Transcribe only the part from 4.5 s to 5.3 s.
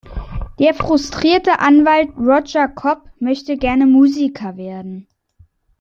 werden.